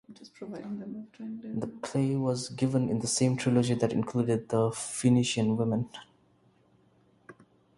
[0.09, 5.89] The play was given in the same trilogy that included "The Phoenician Women".